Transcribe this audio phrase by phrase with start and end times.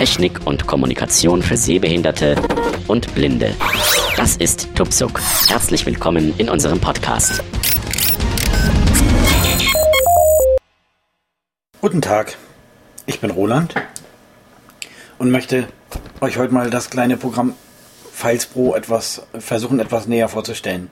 [0.00, 2.34] Technik und Kommunikation für Sehbehinderte
[2.88, 3.54] und Blinde.
[4.16, 5.20] Das ist Tupsuk.
[5.46, 7.44] Herzlich willkommen in unserem Podcast.
[11.82, 12.38] Guten Tag,
[13.04, 13.74] ich bin Roland
[15.18, 15.68] und möchte
[16.22, 17.54] euch heute mal das kleine Programm
[18.10, 20.90] Files Pro etwas versuchen, etwas näher vorzustellen.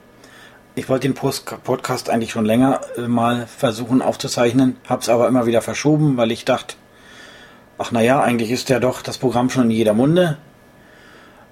[0.75, 5.62] Ich wollte den Podcast eigentlich schon länger mal versuchen aufzuzeichnen, habe es aber immer wieder
[5.62, 6.75] verschoben, weil ich dachte,
[7.78, 10.36] ach naja, eigentlich ist ja doch das Programm schon in jeder Munde.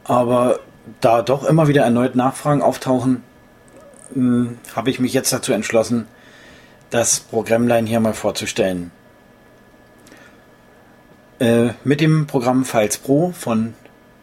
[0.04, 0.60] Aber
[1.00, 3.22] da doch immer wieder erneut Nachfragen auftauchen,
[4.12, 6.06] hm, habe ich mich jetzt dazu entschlossen,
[6.90, 8.90] das Programmlein hier mal vorzustellen.
[11.38, 13.74] Äh, mit dem Programm Files Pro von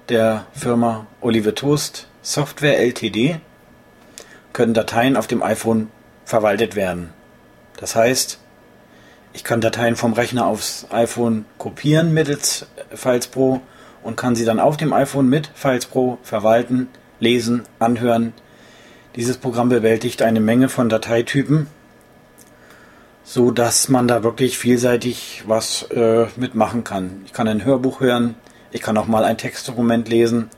[0.09, 3.39] der Firma Olive Toast Software Ltd.
[4.53, 5.89] können Dateien auf dem iPhone
[6.25, 7.09] verwaltet werden.
[7.77, 8.39] Das heißt,
[9.33, 13.61] ich kann Dateien vom Rechner aufs iPhone kopieren mittels Files Pro
[14.03, 16.87] und kann sie dann auf dem iPhone mit Files Pro verwalten,
[17.19, 18.33] lesen, anhören.
[19.15, 21.67] Dieses Programm bewältigt eine Menge von Dateitypen
[23.23, 27.21] so dass man da wirklich vielseitig was äh, mitmachen kann.
[27.25, 28.35] Ich kann ein Hörbuch hören,
[28.71, 30.49] ich kann auch mal ein Textdokument lesen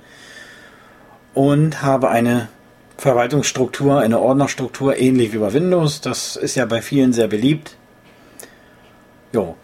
[1.34, 2.50] und habe eine
[2.98, 6.02] Verwaltungsstruktur, eine Ordnerstruktur, ähnlich wie bei Windows.
[6.02, 7.76] Das ist ja bei vielen sehr beliebt.
[9.34, 9.56] Jo.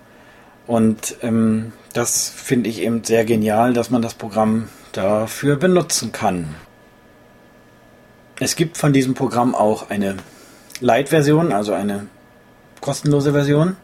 [0.68, 6.56] Und ähm, das finde ich eben sehr genial, dass man das Programm dafür benutzen kann.
[8.40, 10.18] Es gibt von diesem Programm auch eine
[10.80, 12.08] Light-Version, also eine
[12.80, 13.78] kostenlose Version.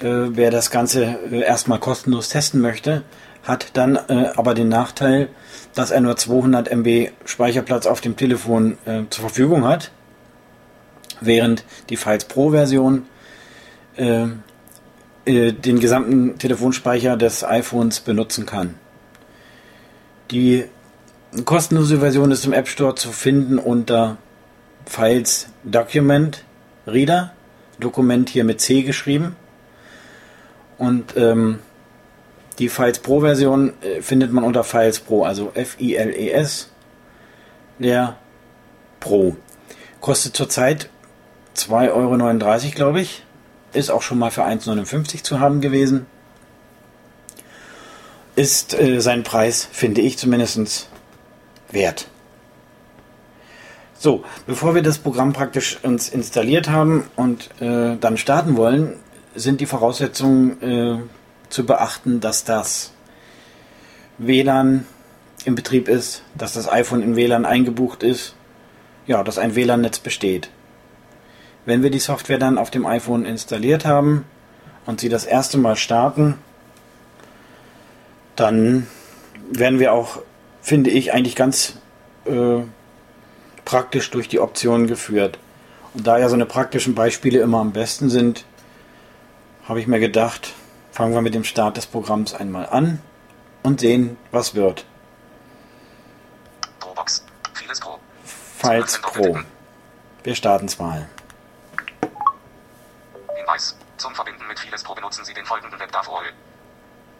[0.00, 3.02] Äh, wer das Ganze äh, erstmal kostenlos testen möchte,
[3.42, 5.28] hat dann äh, aber den Nachteil,
[5.74, 9.90] dass er nur 200 MB Speicherplatz auf dem Telefon äh, zur Verfügung hat,
[11.20, 13.06] während die Files Pro Version
[15.24, 18.74] äh, den gesamten Telefonspeicher des iPhones benutzen kann.
[20.30, 20.64] Die
[21.44, 24.16] kostenlose Version ist im App Store zu finden unter
[24.86, 26.44] Files Document
[26.86, 27.32] Reader
[27.78, 29.36] Dokument hier mit C geschrieben.
[30.78, 31.60] Und ähm,
[32.58, 36.70] die Files Pro Version äh, findet man unter Files Pro, also F-I-L-E-S,
[37.78, 38.16] der
[39.00, 39.36] Pro.
[40.00, 40.88] Kostet zurzeit
[41.56, 43.24] 2,39 Euro, glaube ich.
[43.74, 46.06] Ist auch schon mal für 1,59 zu haben gewesen.
[48.36, 50.88] Ist äh, sein Preis, finde ich zumindest,
[51.70, 52.08] wert.
[53.98, 58.96] So, bevor wir das Programm praktisch uns installiert haben und äh, dann starten wollen,
[59.34, 60.98] sind die Voraussetzungen äh,
[61.48, 62.92] zu beachten, dass das
[64.18, 64.86] WLAN
[65.44, 68.34] im Betrieb ist, dass das iPhone in WLAN eingebucht ist,
[69.06, 70.50] ja, dass ein WLAN-Netz besteht.
[71.66, 74.24] Wenn wir die Software dann auf dem iPhone installiert haben
[74.86, 76.38] und sie das erste Mal starten,
[78.36, 78.86] dann
[79.50, 80.18] werden wir auch,
[80.60, 81.78] finde ich, eigentlich ganz
[82.26, 82.60] äh,
[83.64, 85.38] praktisch durch die Optionen geführt.
[85.94, 88.44] Und da ja so eine praktischen Beispiele immer am besten sind,
[89.66, 90.52] habe ich mir gedacht,
[90.92, 93.00] fangen wir mit dem Start des Programms einmal an
[93.62, 94.84] und sehen, was wird.
[98.58, 99.38] Files Pro.
[100.22, 101.06] Wir starten es mal.
[104.04, 106.24] Zum Verbinden mit Files Pro benutzen Sie den folgenden Webdavol.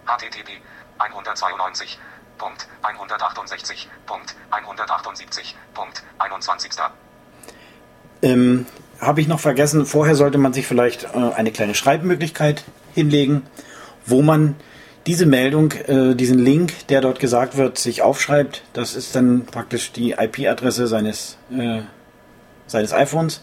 [0.05, 0.61] http
[0.99, 1.99] 192
[2.37, 3.89] Punkt 168.
[4.05, 5.57] Punkt 178.
[5.73, 6.73] Punkt 21.
[8.21, 8.67] Ähm,
[9.01, 13.47] Habe ich noch vergessen, vorher sollte man sich vielleicht äh, eine kleine Schreibmöglichkeit hinlegen,
[14.05, 14.55] wo man
[15.07, 18.63] diese Meldung, äh, diesen Link, der dort gesagt wird, sich aufschreibt.
[18.75, 21.81] Das ist dann praktisch die IP-Adresse seines, äh,
[22.67, 23.41] seines iPhones.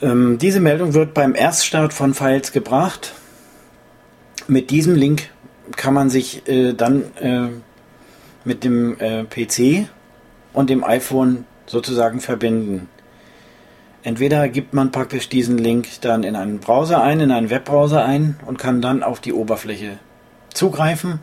[0.00, 3.12] Ähm, diese Meldung wird beim Erststart von Files gebracht.
[4.46, 5.30] Mit diesem Link
[5.76, 7.48] kann man sich äh, dann äh,
[8.44, 9.88] mit dem äh, PC
[10.52, 12.88] und dem iPhone sozusagen verbinden.
[14.02, 18.38] Entweder gibt man praktisch diesen Link dann in einen Browser ein, in einen Webbrowser ein
[18.46, 19.98] und kann dann auf die Oberfläche
[20.54, 21.20] zugreifen.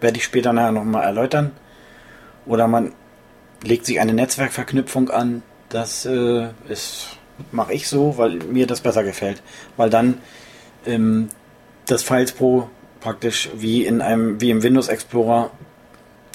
[0.00, 1.52] Werde ich später nachher nochmal erläutern.
[2.44, 2.92] Oder man
[3.62, 5.42] legt sich eine Netzwerkverknüpfung an.
[5.68, 6.48] Das äh,
[7.52, 9.42] mache ich so, weil mir das besser gefällt.
[9.76, 10.18] Weil dann
[10.86, 11.28] ähm,
[11.86, 12.68] das Files Pro
[13.00, 15.50] praktisch wie in einem, wie im Windows Explorer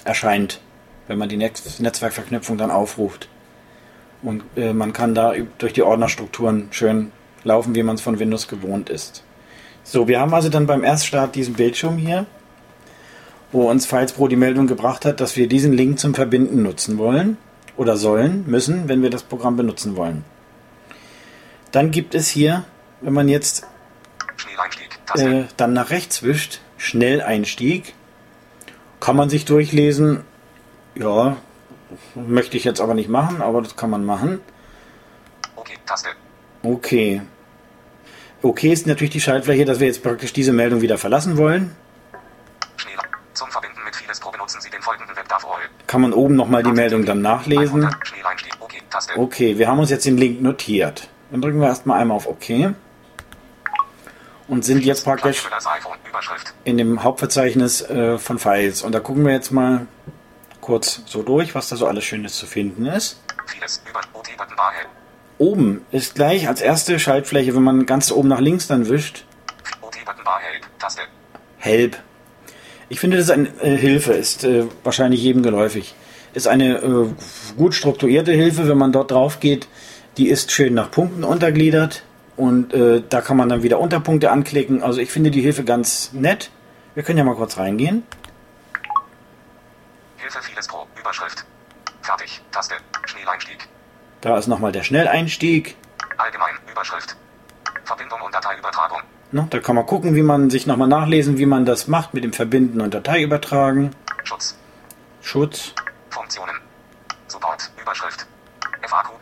[0.05, 0.61] erscheint,
[1.07, 3.27] wenn man die Netz Netzwerkverknüpfung dann aufruft.
[4.21, 7.11] Und äh, man kann da durch die Ordnerstrukturen schön
[7.43, 9.23] laufen, wie man es von Windows gewohnt ist.
[9.83, 12.27] So, wir haben also dann beim Erststart diesen Bildschirm hier,
[13.51, 17.37] wo uns FilesPro die Meldung gebracht hat, dass wir diesen Link zum Verbinden nutzen wollen
[17.77, 20.23] oder sollen, müssen, wenn wir das Programm benutzen wollen.
[21.71, 22.65] Dann gibt es hier,
[23.01, 23.65] wenn man jetzt
[25.15, 27.93] äh, dann nach rechts wischt, Schnelleinstieg,
[28.99, 30.23] Kann man sich durchlesen.
[30.95, 31.37] Ja,
[32.15, 34.41] möchte ich jetzt aber nicht machen, aber das kann man machen.
[35.55, 36.09] Okay, Taste.
[36.63, 37.21] Okay.
[38.41, 41.75] Okay ist natürlich die Schaltfläche, dass wir jetzt praktisch diese Meldung wieder verlassen wollen.
[43.33, 45.15] Zum Verbinden mit vieles Pro benutzen Sie den folgenden.
[45.87, 47.83] Kann man oben nochmal die Meldung dann nachlesen.
[47.83, 48.53] 100 Schnelleinstieg.
[48.59, 49.17] Okay, Taste.
[49.17, 51.09] Okay, wir haben uns jetzt den Link notiert.
[51.31, 52.73] Dann drücken wir erstmal einmal auf OK.
[54.47, 55.47] Und sind jetzt praktisch
[56.65, 58.81] in dem Hauptverzeichnis äh, von Files.
[58.81, 59.87] Und da gucken wir jetzt mal
[60.59, 63.21] kurz so durch, was da so alles Schönes zu finden ist.
[65.37, 69.25] Oben ist gleich als erste Schaltfläche, wenn man ganz oben nach links dann wischt.
[71.57, 71.97] Help.
[72.89, 75.95] Ich finde, das ist eine äh, Hilfe, ist äh, wahrscheinlich jedem geläufig.
[76.33, 77.13] Ist eine
[77.57, 79.67] gut strukturierte Hilfe, wenn man dort drauf geht.
[80.17, 82.03] Die ist schön nach Punkten untergliedert
[82.35, 84.83] und äh, da kann man dann wieder Unterpunkte anklicken.
[84.83, 86.51] Also ich finde die Hilfe ganz nett.
[86.95, 88.03] Wir können ja mal kurz reingehen.
[90.17, 90.85] Hilfe vieles Pro.
[90.99, 91.45] Überschrift.
[92.01, 92.41] Fertig.
[92.51, 92.75] Taste.
[93.05, 93.67] Schnelleinstieg.
[94.19, 95.77] Da ist nochmal der Schnelleinstieg.
[96.17, 96.55] Allgemein.
[96.69, 97.15] Überschrift.
[97.85, 98.99] Verbindung und Dateiübertragung.
[99.31, 102.25] Ne, da kann man gucken, wie man sich nochmal nachlesen, wie man das macht mit
[102.25, 103.95] dem Verbinden und Dateiübertragen.
[104.23, 104.57] Schutz.
[105.21, 105.73] Schutz.
[106.09, 106.55] Funktionen.
[107.27, 107.71] Support.
[107.81, 108.25] Überschrift.
[108.81, 109.20] FAQ.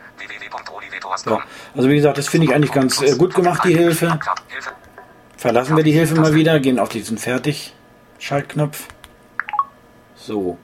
[1.16, 1.40] So.
[1.76, 4.18] Also wie gesagt, das finde ich eigentlich ganz äh, gut gemacht, die Hilfe.
[5.36, 7.16] Verlassen wir die Hilfe mal wieder, gehen auf diesen.
[10.16, 10.58] So,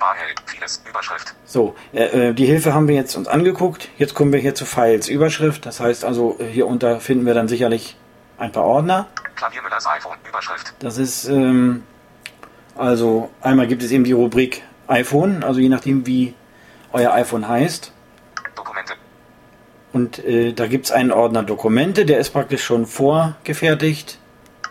[0.00, 0.34] Barhell.
[0.46, 0.82] Vieles.
[0.88, 1.34] Überschrift.
[1.44, 3.88] so, äh, äh, die Hilfe haben wir jetzt uns angeguckt.
[3.98, 5.66] Jetzt kommen wir hier zu Files, Überschrift.
[5.66, 7.96] Das heißt also, äh, hier unter finden wir dann sicherlich
[8.38, 9.06] ein paar Ordner.
[9.36, 10.16] Klaviermüllers iPhone.
[10.28, 10.74] Überschrift.
[10.80, 11.84] Das ist, ähm,
[12.76, 16.34] also einmal gibt es eben die Rubrik iPhone, also je nachdem wie
[16.92, 17.92] euer iPhone heißt.
[18.60, 18.92] Dokumente.
[19.92, 24.18] Und äh, da gibt es einen Ordner Dokumente, der ist praktisch schon vorgefertigt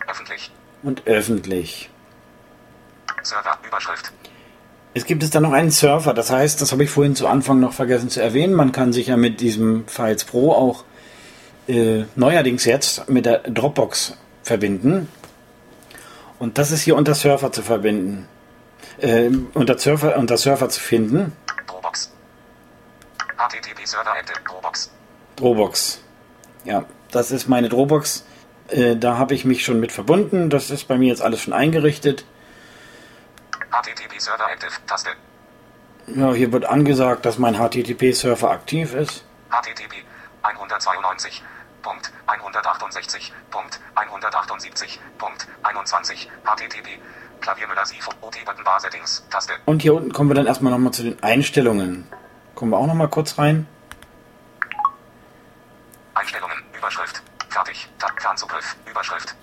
[0.07, 0.51] Öffentlich.
[0.83, 1.89] und öffentlich.
[3.24, 3.57] Server.
[3.68, 4.12] Überschrift.
[4.94, 7.59] Es gibt es dann noch einen Surfer, das heißt, das habe ich vorhin zu Anfang
[7.59, 10.83] noch vergessen zu erwähnen, man kann sich ja mit diesem Files Pro auch
[11.68, 15.07] äh, neuerdings jetzt mit der Dropbox verbinden.
[16.39, 18.27] Und das ist hier unter Surfer zu verbinden.
[19.00, 21.33] Äh, unter, Surfer, unter Surfer zu finden.
[21.68, 22.12] Dropbox.
[23.39, 24.91] HTTP Server at Dropbox.
[25.38, 26.01] Dropbox.
[26.65, 28.25] Ja, das ist meine Dropbox.
[28.68, 30.50] Äh, da habe ich mich schon mit verbunden.
[30.50, 32.25] Das ist bei mir jetzt alles schon eingerichtet.
[33.71, 34.71] HTTP Server Active.
[34.86, 35.12] Taste.
[36.15, 39.24] Ja, hier wird angesagt, dass mein HTTP-Server aktiv ist.
[39.51, 40.03] HTTP
[40.41, 41.44] 192.
[41.83, 43.31] Punkt 168.
[43.51, 45.00] Punkt 178.
[45.19, 46.30] Punkt 21.
[46.44, 47.00] HTTP
[47.41, 49.24] Klaviermüller Sifo OT-Button Bar Settings.
[49.30, 49.53] Taste.
[49.65, 52.07] Und hier unten kommen wir dann erstmal nochmal zu den Einstellungen.
[52.60, 53.66] Kommen wir auch nochmal kurz rein.
[56.14, 56.58] Einstellungen.
[56.78, 57.22] Überschrift.
[57.48, 57.88] Fertig.
[58.18, 58.76] Fernzugriff.
[58.92, 59.34] Überschrift.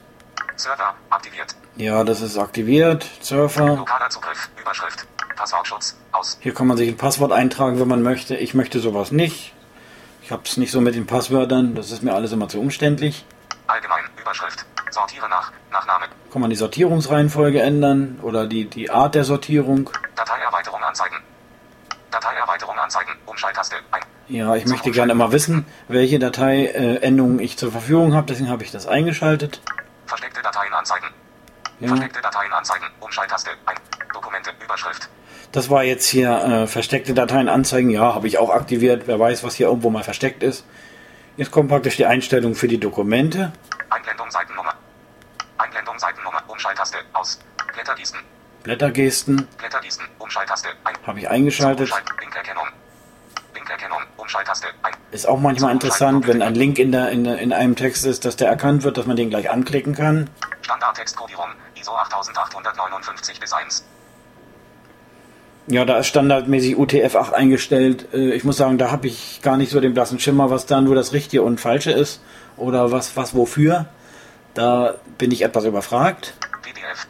[0.57, 0.95] Server.
[1.09, 1.57] Aktiviert.
[1.77, 3.09] Ja, das ist aktiviert.
[3.23, 3.77] Surfer.
[3.77, 4.51] Lokaler Zugriff.
[4.61, 5.07] Überschrift.
[5.35, 5.97] Passwortschutz.
[6.13, 6.37] Aus.
[6.43, 8.37] Hier kann man sich ein Passwort eintragen, wenn man möchte.
[8.37, 9.55] Ich möchte sowas nicht.
[10.21, 11.75] Ich habe es nicht so mit den Passwörtern.
[11.75, 13.25] Das ist mir alles immer zu umständlich.
[13.67, 14.05] Allgemein.
[14.21, 14.67] Überschrift.
[14.91, 15.53] Sortiere nach.
[15.73, 16.05] Nachname.
[16.31, 19.89] Kann man die Sortierungsreihenfolge ändern oder die, die Art der Sortierung.
[20.17, 21.17] Dateierweiterung anzeigen.
[22.11, 23.13] Dateierweiterung anzeigen.
[23.27, 23.77] Umschalttaste.
[23.91, 24.01] Ein.
[24.29, 28.27] Ja, ich möchte gerne immer wissen, welche Dateiendungen ich zur Verfügung habe.
[28.27, 29.61] Deswegen habe ich das eingeschaltet.
[30.07, 31.07] Versteckte Dateien anzeigen.
[31.81, 31.89] Ja.
[31.89, 32.85] Versteckte Dateien anzeigen.
[33.01, 33.51] Umschalttaste.
[33.67, 33.77] Ein.
[34.13, 34.51] Dokumente.
[34.65, 35.09] Überschrift.
[35.53, 37.91] Das war jetzt hier äh, versteckte Dateien anzeigen.
[37.91, 39.05] Ja, habe ich auch aktiviert.
[39.07, 40.65] Wer weiß, was hier irgendwo mal versteckt ist.
[41.37, 43.53] Jetzt kommt praktisch die Einstellung für die Dokumente.
[43.91, 44.75] Einblendung Seitennummer.
[45.59, 46.43] Einblendung Seitennummer.
[46.49, 46.99] Umschalttaste.
[47.13, 47.39] Aus.
[47.75, 48.19] Blättergießen.
[48.65, 50.05] Blättergesten Blättergießen.
[50.19, 50.69] Umschalttaste.
[50.85, 50.95] Ein.
[51.07, 51.89] habe ich eingeschaltet.
[51.91, 52.65] Umschalt- Linkerkennung.
[55.11, 58.25] Ist auch manchmal interessant, wenn ein Link in, der, in, der, in einem Text ist,
[58.25, 60.29] dass der erkannt wird, dass man den gleich anklicken kann.
[60.63, 61.47] Standardtextkodierung.
[61.75, 63.85] ISO 8859 bis 1.
[65.69, 68.13] Ja, da ist standardmäßig UTF-8 eingestellt.
[68.13, 70.81] Äh, Ich muss sagen, da habe ich gar nicht so den blassen Schimmer, was da
[70.81, 72.21] nur das Richtige und Falsche ist
[72.57, 73.87] oder was, was wofür.
[74.55, 76.35] Da bin ich etwas überfragt.
[76.63, 77.07] PDF.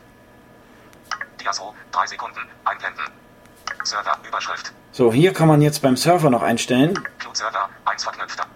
[1.40, 1.74] Diaso.
[1.92, 2.40] 3 Sekunden.
[2.64, 3.04] Einblenden.
[3.84, 4.18] Server.
[4.26, 4.72] Überschrift.
[4.96, 6.98] So, hier kann man jetzt beim Server noch einstellen.
[7.18, 7.68] Cloud-Server.
[7.84, 8.46] 1 verknüpfter.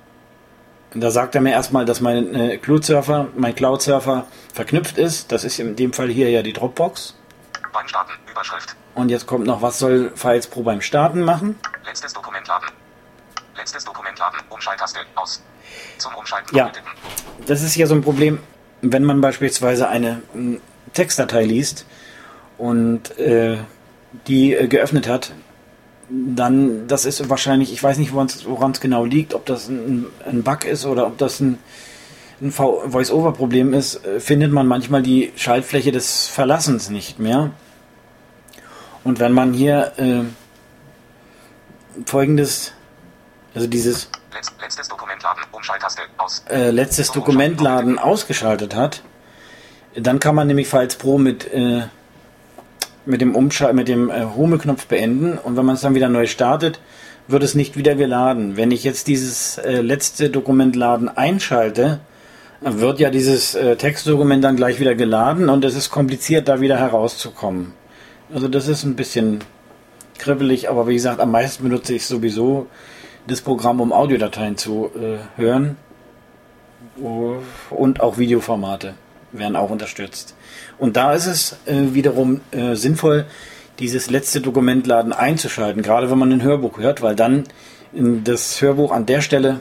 [0.95, 5.33] Da sagt er mir erstmal, dass mein äh, Cloud-Surfer, mein Cloud-Surfer verknüpft ist.
[5.33, 7.15] Das ist in dem Fall hier ja die Dropbox.
[7.75, 8.13] Beim Starten.
[8.31, 8.75] Überschrift.
[8.95, 11.59] Und jetzt kommt noch, was soll Files Pro beim Starten machen?
[11.85, 12.71] Letztes Dokument laden.
[13.55, 14.41] Letztes Dokument laden.
[14.49, 15.01] Umschalttaste.
[15.17, 15.43] Aus.
[15.99, 16.57] Zum Umschalten.
[16.57, 16.73] Ja.
[17.45, 18.39] Das ist ja so ein Problem,
[18.81, 20.23] wenn man beispielsweise eine
[20.95, 21.85] Textdatei liest
[22.57, 23.59] und äh,
[24.27, 25.33] die äh, geöffnet hat,
[26.11, 30.43] dann, das ist wahrscheinlich, ich weiß nicht, woran es genau liegt, ob das ein, ein
[30.43, 31.59] Bug ist oder ob das ein,
[32.41, 37.51] ein Voice-Over-Problem ist, äh, findet man manchmal die Schaltfläche des Verlassens nicht mehr.
[39.05, 40.23] Und wenn man hier äh,
[42.07, 42.73] folgendes,
[43.55, 45.43] also dieses Letz, letztes Dokument laden.
[45.53, 46.45] Umschalttaste aus.
[46.49, 49.03] äh, letztes Dokument laden ausgeschaltet hat,
[49.95, 51.83] dann kann man nämlich Files Pro mit, äh,
[53.07, 56.27] mit dem Umschal mit dem äh, Home-Knopf beenden und wenn man es dann wieder neu
[56.27, 56.81] startet,
[57.29, 58.57] wird es nicht wieder geladen.
[58.57, 62.01] Wenn ich jetzt dieses äh, letzte Dokument laden einschalte,
[62.61, 66.79] wird ja dieses äh, Textdokument dann gleich wieder geladen und es ist kompliziert, da wieder
[66.79, 67.73] herauszukommen.
[68.33, 69.41] Also das ist ein bisschen
[70.19, 72.67] kribbelig, aber wie gesagt, am meisten benutze ich sowieso
[73.27, 75.77] das Programm, um Audiodateien zu äh, hören.
[77.71, 78.95] Und auch Videoformate
[79.33, 80.35] werden auch unterstützt.
[80.79, 83.27] Und da ist es äh, wiederum äh, sinnvoll,
[83.79, 87.45] dieses letzte Dokumentladen einzuschalten, gerade wenn man ein Hörbuch hört, weil dann
[87.93, 89.61] in das Hörbuch an der Stelle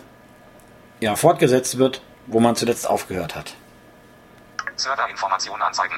[0.99, 3.53] ja, fortgesetzt wird, wo man zuletzt aufgehört hat.
[4.75, 5.95] Serverinformation anzeigen.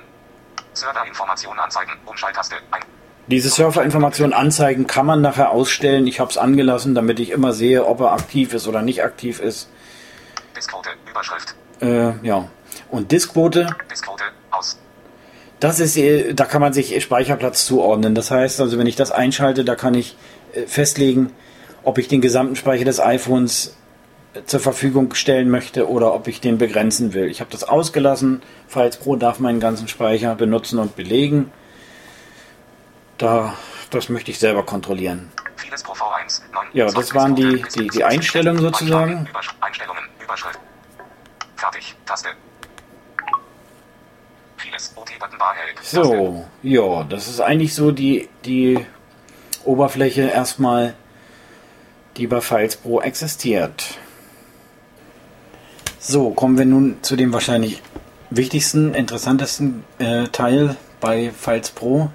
[0.74, 1.92] Serverinformation anzeigen.
[2.06, 2.82] Umschalttaste ein.
[3.28, 6.08] Diese Surferinformation anzeigen kann man nachher ausstellen.
[6.08, 9.40] Ich habe es angelassen, damit ich immer sehe, ob er aktiv ist oder nicht aktiv
[9.40, 9.70] ist.
[10.56, 10.90] Diskquote.
[11.10, 11.56] Überschrift.
[11.82, 12.50] Äh, ja.
[12.92, 14.24] Und Diskquote, Diskquote.
[14.52, 14.78] Aus.
[15.60, 18.14] das ist, äh, da kann man sich Speicherplatz zuordnen.
[18.16, 20.16] Das heißt also, wenn ich das einschalte, da kann ich
[20.54, 21.32] äh, festlegen,
[21.84, 23.76] ob ich den gesamten Speicher des iPhones
[24.34, 27.28] äh, zur Verfügung stellen möchte oder ob ich den begrenzen will.
[27.30, 28.42] Ich habe das ausgelassen.
[28.68, 31.50] Files Pro darf meinen ganzen Speicher benutzen und belegen.
[33.18, 33.54] Da,
[33.90, 35.32] das möchte ich selber kontrollieren.
[35.56, 36.42] Vieles Pro V1.
[36.54, 36.68] 9.
[36.74, 39.28] Ja, das waren die- die- die Einstellungen sozusagen.
[39.62, 40.04] Einstellungen.
[40.22, 40.60] Überschrift.
[41.56, 41.96] Fertig.
[42.06, 42.30] Taste.
[44.58, 44.92] Vieles.
[44.96, 45.10] OT-Button Bar hält.
[45.10, 45.11] Taste.
[45.82, 48.86] So, ja, das ist eigentlich so die, die
[49.64, 50.96] Oberfläche erstmal,
[52.18, 53.98] die bei Files Pro existiert.
[56.00, 57.82] So, kommen wir nun zu dem wahrscheinlich
[58.32, 62.10] wichtigsten, interessantesten äh, Teil bei Files Pro,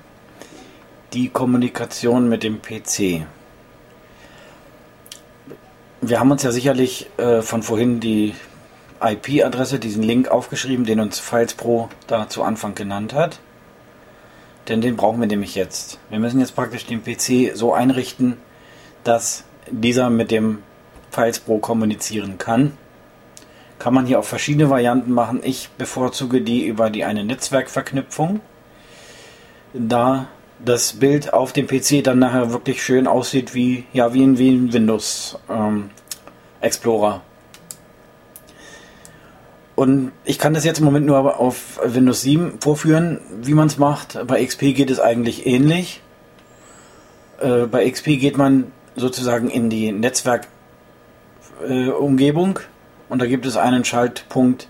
[1.13, 3.27] die Kommunikation mit dem PC.
[6.01, 8.35] Wir haben uns ja sicherlich äh, von vorhin die
[9.01, 13.41] IP-Adresse, diesen Link aufgeschrieben, den uns Files Pro da zu Anfang genannt hat.
[14.69, 15.99] Denn den brauchen wir nämlich jetzt.
[16.11, 18.37] Wir müssen jetzt praktisch den PC so einrichten,
[19.05, 20.63] dass dieser mit dem
[21.11, 22.77] Files Pro kommunizieren kann.
[23.79, 25.41] Kann man hier auch verschiedene Varianten machen.
[25.45, 28.41] Ich bevorzuge die über die eine Netzwerkverknüpfung.
[29.75, 34.39] Da das Bild auf dem PC dann nachher wirklich schön aussieht wie, ja, wie in,
[34.39, 35.91] wie in Windows ähm,
[36.61, 37.21] Explorer.
[39.77, 43.77] Und ich kann das jetzt im Moment nur auf Windows 7 vorführen, wie man es
[43.77, 44.19] macht.
[44.27, 46.01] Bei XP geht es eigentlich ähnlich.
[47.41, 52.63] Äh, bei XP geht man sozusagen in die Netzwerkumgebung äh,
[53.11, 54.69] und da gibt es einen Schaltpunkt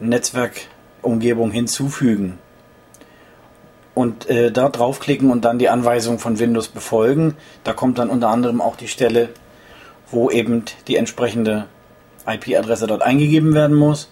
[0.00, 2.38] Netzwerkumgebung hinzufügen.
[3.92, 7.34] Und äh, da draufklicken und dann die Anweisung von Windows befolgen.
[7.62, 9.28] Da kommt dann unter anderem auch die Stelle,
[10.10, 11.66] wo eben die entsprechende
[12.26, 14.08] IP-Adresse dort eingegeben werden muss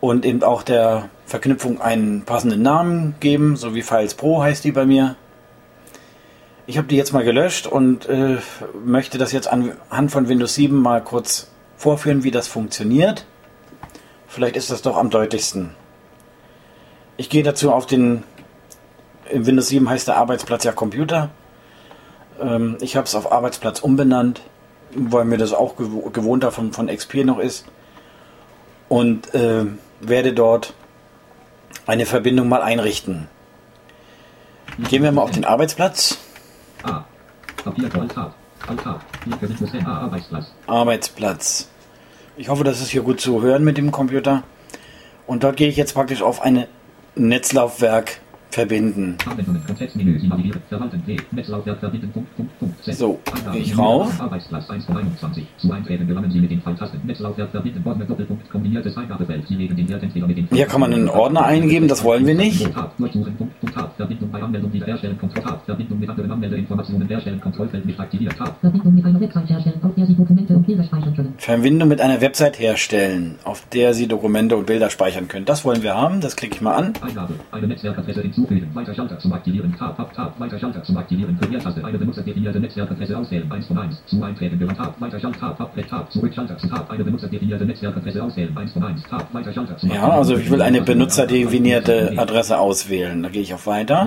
[0.00, 4.72] und eben auch der Verknüpfung einen passenden Namen geben, so wie Files Pro heißt die
[4.72, 5.16] bei mir.
[6.66, 8.36] Ich habe die jetzt mal gelöscht und äh,
[8.84, 13.24] möchte das jetzt anhand von Windows 7 mal kurz vorführen, wie das funktioniert.
[14.26, 15.70] Vielleicht ist das doch am deutlichsten.
[17.16, 18.22] Ich gehe dazu auf den,
[19.30, 21.30] im Windows 7 heißt der Arbeitsplatz ja Computer.
[22.40, 24.42] Ähm, ich habe es auf Arbeitsplatz umbenannt,
[24.94, 27.64] weil mir das auch gew gewohnter von, von XP noch ist.
[28.88, 29.64] Und äh,
[30.00, 30.74] werde dort
[31.86, 33.28] eine Verbindung mal einrichten.
[34.88, 36.18] Gehen wir mal auf den Arbeitsplatz.
[36.84, 37.04] A.
[37.64, 37.90] Papier
[39.86, 40.52] Arbeitsplatz.
[40.66, 41.68] Arbeitsplatz.
[42.36, 44.44] Ich hoffe, das ist hier gut zu hören mit dem Computer.
[45.26, 46.68] Und dort gehe ich jetzt praktisch auf eine
[47.16, 49.16] Netzlaufwerk verbinden.
[52.90, 53.18] So,
[53.52, 54.20] gehe ich rauf.
[54.20, 55.46] Arbeitsplatz 1 von 21.
[55.58, 57.00] Zu Einträgen gelangen Sie mit den Pfeiltasten.
[57.04, 57.82] Netzlaufwerk verbinden.
[57.84, 58.50] Ordner Doppelpunkt.
[58.50, 59.46] Kombiniertes Eingabefeld.
[59.48, 62.26] Sie legen den Wert entweder mit den Hier kann man einen Ordner eingeben, das wollen
[62.26, 62.68] wir nicht.
[71.38, 75.44] Verbindung mit einer Website herstellen, auf der Sie Dokumente und Bilder speichern können.
[75.44, 76.20] Das wollen wir haben.
[76.20, 76.92] Das klicke ich mal an.
[77.00, 77.34] Eingabe.
[77.50, 78.70] Eine Netzwerkadresse hinzufügen.
[78.74, 79.74] Weiter Schalter zum Aktivieren.
[79.76, 79.96] Tab.
[79.96, 80.12] Tab.
[80.14, 80.40] Tab.
[80.40, 81.38] Weiter Schalter zum Aktivieren.
[81.40, 81.84] Quertaste.
[81.84, 83.50] Eine benutzerdefinierte Netzwerkadresse auswählen.
[83.50, 84.02] 1 von 1.
[84.06, 84.78] Zu Einträgen gelangt.
[84.78, 85.00] Tab.
[85.00, 85.38] Weiter Schalter.
[85.38, 85.58] Tab.
[85.58, 85.88] Tab.
[85.88, 86.12] Tab.
[86.12, 86.90] Zurück Schalter zu Tab.
[86.90, 88.56] Eine benutzerdefinierte Netzwerkadresse auswählen.
[88.56, 89.02] 1 von 1.
[89.04, 89.34] Tab.
[89.34, 93.22] Weiter Schalter zum Ja, also ich will eine benutzerdefinierte Adresse auswählen.
[93.22, 94.06] Da gehe ich auf Weiter.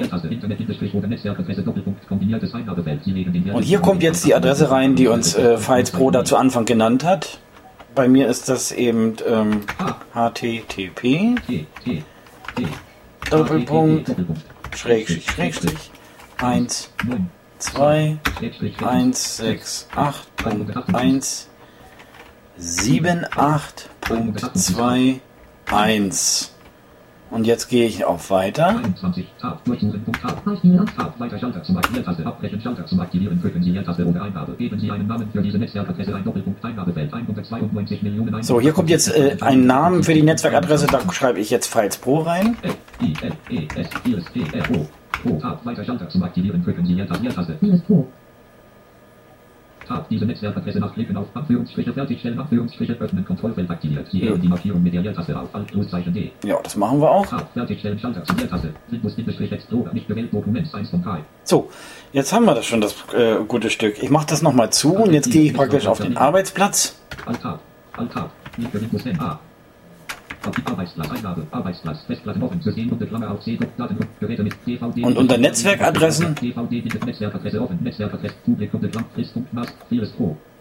[3.54, 6.66] Und hier kommt jetzt die Adresse rein, die uns äh, Files Pro da zu Anfang
[6.66, 7.40] genannt hat.
[7.94, 9.62] Bei mir ist das eben ähm,
[10.14, 11.36] http.
[11.84, 12.04] T.
[13.30, 14.16] Doppelpunkt.
[14.76, 15.92] Schrägstrich Schrägstrich
[16.38, 21.50] 1, 9, 2, Schrägstrich 1, 6, 8, Punkt 1,
[22.58, 25.20] 7, 8, Punkt 2,
[25.72, 26.52] 1.
[27.32, 28.68] Und jetzt gehe ich auf Weiter.
[28.68, 30.86] 21, Tab, durchsuchen, Tab, Beispiele.
[30.98, 34.78] Tab, weiter Schalter zum Aktiviertaste, abbrechen, Schalter zum Aktivieren, drücken Sie Leertaste ohne Eingabe, geben
[34.78, 38.44] Sie einen Namen für diese Netzwerkadresse, ein Doppelpunkt, Eingabefeld, 192 Millionen.
[38.44, 40.88] So, hier kommt jetzt äh, ein Namen für die Netzwerkadresse.
[40.88, 42.58] Da schreibe ich jetzt Files Pro rein.
[43.02, 44.86] I, L, E, S, I, S, P, R, O.
[45.24, 47.58] Pro, Tab, weiter Schalter zum Aktivieren, drücken Sie Leertaste, Leertaste.
[47.88, 48.08] Pro.
[49.92, 54.08] Tab, diese Netzwerkadresse nach Klicken auf Anführungsstriche, Fertigstellen, Anführungsstriche, öffnen, Kontrollfeld aktiviert.
[54.10, 56.32] Sie heben die Markierung mit der Leertaste auf, Alt, Pluszeichen D.
[56.46, 57.26] Ja, das machen wir auch.
[57.26, 58.74] Tab, Fertigstellen, Schalter zum Leertaste.
[58.90, 61.20] Windows, Bindestrich, Explorer, nicht gewählt, Dokument, 1 von 3.
[61.44, 61.70] So,
[62.14, 64.02] jetzt haben wir das schon, das äh, gute Stück.
[64.02, 66.96] Ich mache das nochmal zu und jetzt gehe ich praktisch auf den Arbeitsplatz.
[67.26, 67.60] Alt-Tab,
[67.98, 69.20] Alt-Tab, nicht für Windows, N,
[75.04, 76.36] und unter Netzwerkadressen?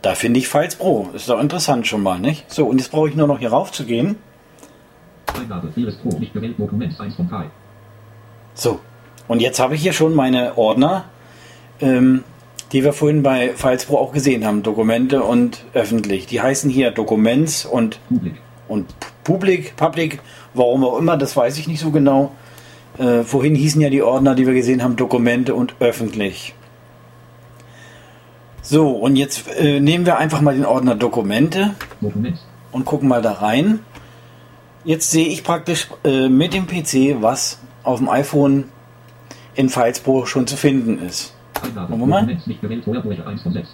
[0.02, 1.10] Da finde ich Files Pro.
[1.14, 2.50] Ist doch interessant schon mal, nicht?
[2.50, 4.16] So, und jetzt brauche ich nur noch hier rauf zu gehen.
[5.38, 7.46] Eingabe, vieles Pro, nicht gewählt, Dokument, 1 von 3.
[8.54, 8.80] So,
[9.28, 11.04] und jetzt habe ich hier schon meine Ordner,
[11.80, 12.24] ähm,
[12.72, 14.62] die wir vorhin bei Files Pro auch gesehen haben.
[14.62, 16.26] Dokumente und öffentlich.
[16.26, 18.34] Die heißen hier Documents und, Publik,
[18.70, 20.20] und Public, Public,
[20.54, 22.32] warum auch immer, das weiß ich nicht so genau.
[22.98, 26.54] Äh, vorhin hießen ja die Ordner, die wir gesehen haben, Dokumente und öffentlich.
[28.62, 32.38] So, und jetzt äh, nehmen wir einfach mal den Ordner Dokumente Dokument,
[32.72, 33.80] und gucken mal da rein.
[34.84, 38.64] Jetzt sehe ich praktisch äh, mit dem PC, was auf dem iPhone
[39.54, 41.34] in Files Pro schon zu finden ist.
[41.62, 42.26] Eingabe, wir mal?
[42.26, 43.68] Nicht gewählt, Heuerbrüche, 1 von 6.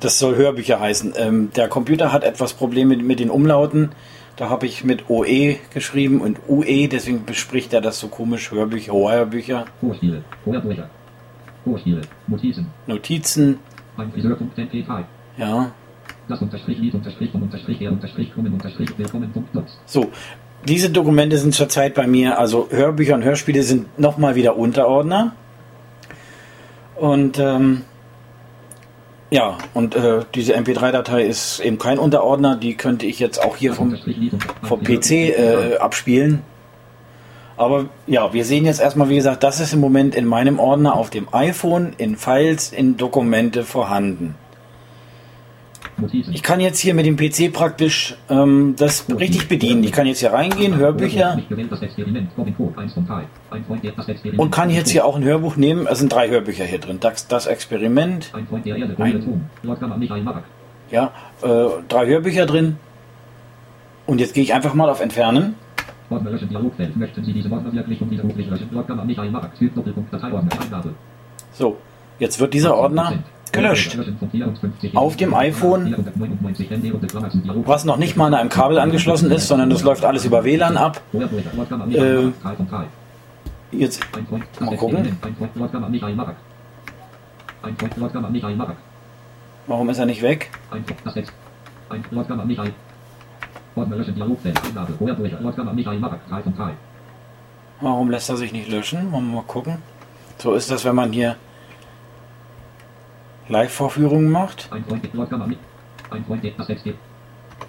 [0.00, 1.12] Das soll Hörbücher heißen.
[1.16, 3.90] Ähm, der Computer hat etwas Probleme mit, mit den Umlauten.
[4.36, 8.50] Da habe ich mit OE geschrieben und UE, deswegen bespricht er das so komisch.
[8.50, 10.88] Hörbücher, Hörbücher, Vorspiele, Heuerbrüche.
[11.62, 13.58] Vorspiele, Notizen, Notizen,
[13.98, 15.04] ein Friseur.mp3.
[15.36, 15.72] ja.
[16.26, 19.50] Das Unterstrich Lied Unterstrich von Unterstrich der Unterstrich kommen Unterstrich willkommen Punkt.
[19.84, 20.10] So,
[20.66, 25.34] diese Dokumente sind zurzeit bei mir, also Hörbücher und Hörspiele sind nochmal wieder Unterordner.
[26.96, 27.82] Und ähm,
[29.30, 33.74] ja, und äh, diese MP3-Datei ist eben kein Unterordner, die könnte ich jetzt auch hier
[33.74, 33.96] vom,
[34.62, 36.42] vom PC äh, abspielen.
[37.56, 40.94] Aber ja, wir sehen jetzt erstmal, wie gesagt, das ist im Moment in meinem Ordner
[40.94, 44.34] auf dem iPhone, in Files, in Dokumente vorhanden.
[46.32, 49.84] Ich kann jetzt hier mit dem PC praktisch ähm, das richtig bedienen.
[49.84, 53.24] Ich kann jetzt hier reingehen, Hörbücher, Nicht gewählt, das Experiment, Robin Hood, 1 von 3.
[53.50, 54.40] Ein Freund, der das Experiment.
[54.40, 55.86] und kann jetzt hier auch ein Hörbuch nehmen.
[55.86, 56.98] Es sind drei Hörbücher hier drin.
[57.00, 58.46] Das, das Experiment, Ein
[60.90, 62.76] ja, äh, drei Hörbücher drin.
[64.06, 65.54] Und jetzt gehe ich einfach mal auf Entfernen.
[66.10, 66.96] Ordner löschen, Dialogfeld.
[66.96, 68.68] Möchten Sie diese Ordner wirklich und widerruflich löschen?
[68.72, 69.56] Lord Gamma, Michael Marak.
[69.56, 70.94] Typ Doppelpunkt, Dateiordner, Eingabe.
[71.52, 71.76] So,
[72.18, 73.98] jetzt wird dieser Ordner gelöscht.
[74.94, 75.94] Auf dem iPhone,
[77.64, 80.76] was noch nicht mal an einem Kabel angeschlossen ist, sondern das läuft alles über WLAN
[80.76, 81.00] ab.
[81.12, 82.30] Äh,
[83.72, 84.00] Jetzt
[84.60, 85.16] mal gucken.
[89.66, 90.50] Warum ist er nicht weg?
[97.80, 99.10] Warum lässt er sich nicht löschen?
[99.10, 99.76] Mal gucken.
[100.38, 101.36] So ist das, wenn man hier
[103.50, 104.68] Live-Vorführungen macht.
[104.70, 105.58] Ein Freund mit Lord mit.
[106.10, 106.94] Ein Freund das Exper-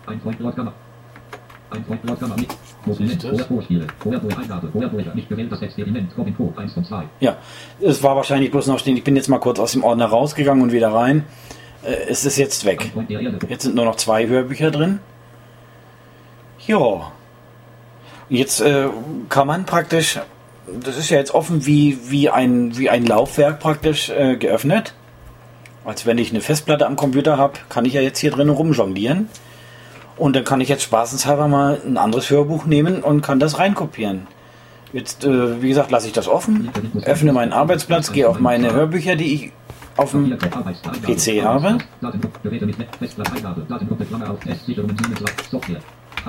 [0.08, 0.60] Ein Freund Lord.
[0.60, 2.48] Ein Freund Lord mit.
[2.86, 3.30] Dokument, das?
[3.30, 7.04] Vorher Vorspiele, Vorher Eingabe, Vorher nicht gewählt das Experiment, Robin Hood, 1 von 2.
[7.20, 7.38] Ja,
[7.80, 8.98] es war wahrscheinlich bloß noch stehen.
[8.98, 11.24] Ich bin jetzt mal kurz aus dem Ordner rausgegangen und wieder rein.
[11.84, 12.92] Äh, es ist jetzt weg.
[13.50, 15.00] Jetzt sind nur noch zwei Hörbücher drin.
[16.66, 17.12] Ja.
[18.30, 18.88] Jetzt äh,
[19.30, 20.20] kann man praktisch,
[20.82, 24.94] das ist ja jetzt offen wie, wie, ein, wie ein Laufwerk praktisch äh, geöffnet.
[25.84, 29.30] Als wenn ich eine Festplatte am Computer habe, kann ich ja jetzt hier drin rumjonglieren.
[30.18, 34.28] Und dann kann ich jetzt spaßenshalber mal ein anderes Hörbuch nehmen und kann das reinkopieren.
[34.94, 36.70] Jetzt, äh, wie gesagt, lasse ich das offen,
[37.06, 39.52] öffne meinen Arbeitsplatz, gehe auf meine Hörbücher, die ich
[39.98, 40.38] auf dem
[41.04, 41.78] PC habe.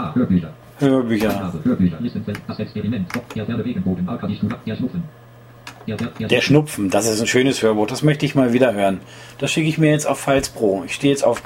[0.08, 0.52] Hörbücher.
[0.78, 1.52] Hörbücher.
[5.86, 9.00] Der Schnupfen, das ist ein schönes Hörbuch, das möchte ich mal wieder hören.
[9.38, 10.84] Das schicke ich mir jetzt auf Files Pro.
[10.84, 11.42] Ich stehe jetzt auf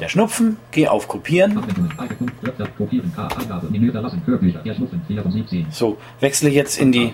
[0.00, 1.58] der Schnupfen, gehe auf Kopieren.
[1.58, 5.66] Anwendungen, Icon, Wörter, Kopieren, K, Eingabe, Menü verlassen, Hörbücher, der Schnuffen, 4 von 17.
[5.70, 7.12] So, wechsle jetzt in die,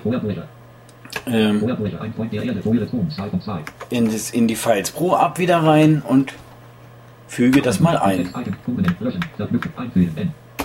[1.26, 3.60] ähm, Vorherbücher, ein Freund der Erde, Ruhe Turm, 2 von 2.
[3.90, 6.34] in, das, in die Files Pro App wieder rein und
[7.28, 8.28] füge das mal ein.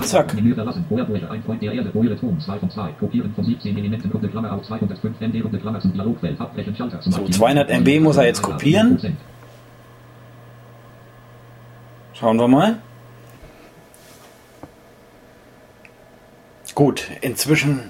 [0.03, 0.33] Zack.
[0.33, 0.86] Menü verlassen.
[0.89, 1.29] Feuerbrüche.
[1.29, 1.91] Ein Freund der Erde.
[1.91, 2.39] Feuer Ton.
[2.39, 2.91] 2 von 2.
[2.99, 4.12] Kopieren von 17 Elementen.
[4.12, 5.43] Runde Klammer auf 205 MB.
[5.43, 6.39] Runde Klammer zum Dialogfeld.
[6.39, 6.75] Abbrechen.
[6.75, 7.39] Schalter zum So, Aktivieren.
[7.39, 8.97] 200 MB muss er jetzt kopieren.
[8.99, 9.12] 10%.
[12.13, 12.79] Schauen wir mal.
[16.73, 17.89] Gut, inzwischen,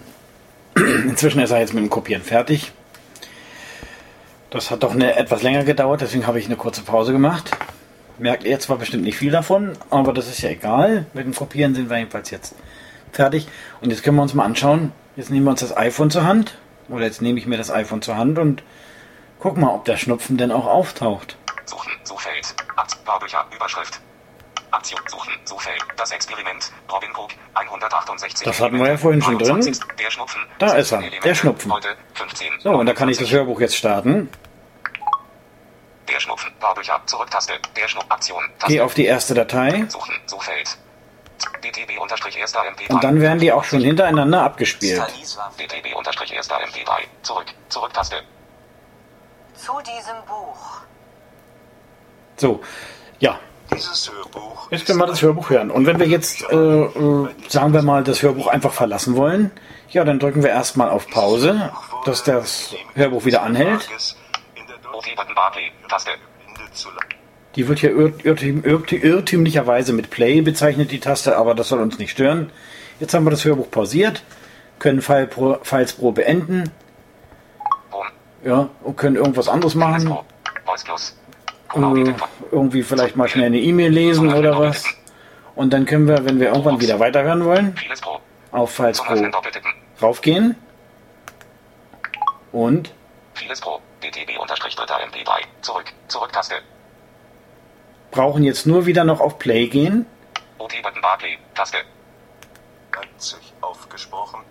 [0.76, 2.72] inzwischen ist er jetzt mit dem Kopieren fertig.
[4.50, 7.52] Das hat doch eine, etwas länger gedauert, deswegen habe ich eine kurze Pause gemacht.
[8.20, 11.06] Merkt ihr zwar bestimmt nicht viel davon, aber das ist ja egal.
[11.14, 12.56] Mit dem Kopieren sind wir jedenfalls jetzt
[13.12, 13.48] fertig.
[13.82, 14.92] Und jetzt können wir uns mal anschauen.
[15.16, 16.58] Jetzt nehmen wir uns das iPhone zur Hand.
[16.90, 18.64] Oder jetzt nehme ich mir das iPhone zur Hand und
[19.40, 21.38] guck mal, ob der Schnupfen denn auch auftaucht.
[21.66, 22.56] Suchen, Suchfeld.
[23.06, 24.00] Baubücher, Überschrift.
[24.72, 25.82] Aktion, Suchen, Suchfeld.
[25.96, 26.72] Das Experiment.
[26.92, 28.46] Robin Cook, 168.
[28.46, 29.48] Das hatten wir ja vorhin schon drin.
[29.48, 29.84] 29.
[30.00, 30.42] Der Schnupfen.
[30.60, 31.36] Da ist er, 17 der.
[31.36, 31.72] Schnupfen.
[31.74, 32.48] Heute, 15.
[32.64, 34.30] So, und da kann ich das Hörbuch jetzt starten.
[36.10, 36.52] Der Schnupfen.
[36.60, 37.54] Baubücher, Zurücktaste.
[37.76, 38.12] Der Schnupfen.
[38.12, 38.44] Aktion.
[38.60, 38.74] Taste.
[38.74, 40.78] Gehe auf die erste Datei Suchen, Suchfeld.
[41.64, 42.94] DTB unterstrich erster MP3.
[42.94, 45.02] und dann werden die auch schon hintereinander abgespielt.
[45.60, 47.04] DTB unterstrich erster MP3.
[47.22, 48.16] Zurück, Zurücktaste.
[49.56, 50.82] Zu diesem Buch.
[52.38, 52.62] So,
[53.20, 53.40] ja,
[53.74, 55.72] Dieses Hörbuch jetzt können wir das Hörbuch hören.
[55.72, 59.52] Und wenn wir jetzt, äh, äh, sagen wir mal, das Hörbuch einfach verlassen wollen,
[59.90, 61.72] ja, dann drücken wir erstmal auf Pause,
[62.06, 63.88] dass das Hörbuch wieder anhält.
[67.56, 71.80] Die wird hier irrt- irrtüm, irrt- irrtümlicherweise mit Play bezeichnet, die Taste, aber das soll
[71.80, 72.52] uns nicht stören.
[73.00, 74.24] Jetzt haben wir das Hörbuch pausiert,
[74.80, 76.72] können File Pro, Files Pro beenden,
[78.44, 80.06] ja, und können irgendwas anderes machen.
[80.84, 81.18] Plus.
[82.10, 82.14] äh,
[82.52, 84.86] irgendwie vielleicht mal schnell eine E-Mail lesen oder was.
[85.56, 87.76] Und dann können wir, wenn wir irgendwann wieder weiterhören wollen,
[88.52, 89.14] auf Files Pro
[90.02, 90.56] raufgehen
[92.52, 92.92] und
[94.02, 95.44] DTB unterstrich dritter MP3.
[95.62, 96.56] Zurück, Zurücktaste.
[98.12, 100.06] brauchen jetzt nur wieder noch auf Play gehen.
[100.58, 101.38] OK-Button Barclay.
[101.54, 101.78] Taste.
[103.18, 104.42] Leipzig aufgesprochen.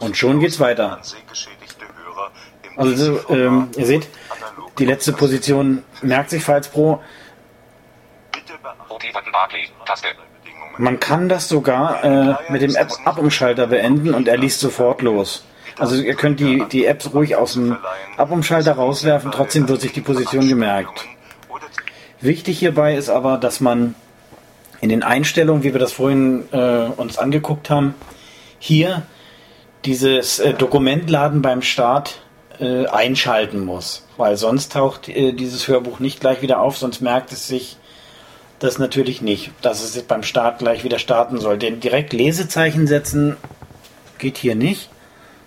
[0.00, 1.00] Und schon geht's weiter.
[2.76, 4.08] Also so, ähm, ihr seht,
[4.78, 7.02] die letzte Position merkt sich Files Pro.
[10.78, 15.44] Man kann das sogar äh, mit dem App-Abumschalter beenden und er liest sofort los.
[15.78, 17.76] Also ihr könnt die, die Apps ruhig aus dem
[18.16, 21.06] Abumschalter rauswerfen, trotzdem wird sich die Position gemerkt.
[22.20, 23.94] Wichtig hierbei ist aber, dass man
[24.80, 27.94] in den Einstellungen, wie wir das vorhin äh, uns angeguckt haben,
[28.58, 29.02] hier
[29.84, 32.20] dieses äh, Dokumentladen beim Start
[32.58, 37.32] äh, einschalten muss, weil sonst taucht äh, dieses Hörbuch nicht gleich wieder auf, sonst merkt
[37.32, 37.78] es sich
[38.58, 41.56] das natürlich nicht, dass es beim Start gleich wieder starten soll.
[41.56, 43.38] Denn direkt Lesezeichen setzen
[44.18, 44.90] geht hier nicht,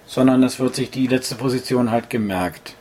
[0.06, 2.76] sondern es wird sich die letzte Position halt gemerkt.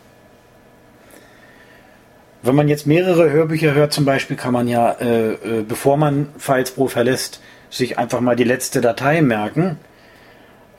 [2.42, 6.28] Wenn man jetzt mehrere Hörbücher hört, zum Beispiel, kann man ja, äh, äh, bevor man
[6.38, 9.78] Files Pro verlässt, sich einfach mal die letzte Datei merken.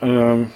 [0.01, 0.51] Ähm,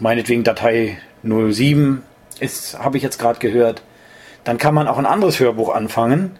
[0.00, 2.02] meinetwegen Datei 07
[2.40, 3.82] ist, habe ich jetzt gerade gehört.
[4.42, 6.32] Dann kann man auch ein anderes Hörbuch anfangen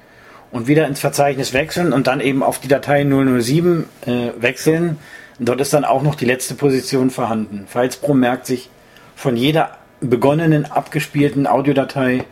[0.50, 4.98] und wieder ins Verzeichnis wechseln und dann eben auf die Datei 007 äh, wechseln.
[5.38, 7.66] Dort ist dann auch noch die letzte Position vorhanden.
[7.66, 8.70] Files Pro merkt sich
[9.16, 12.24] von jeder begonnenen, abgespielten Audiodatei